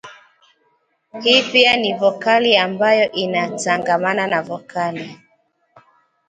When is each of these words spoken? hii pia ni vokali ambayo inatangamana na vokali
hii 1.21 1.43
pia 1.51 1.77
ni 1.77 1.93
vokali 1.93 2.57
ambayo 2.57 3.11
inatangamana 3.11 4.27
na 4.27 4.41
vokali 4.41 5.19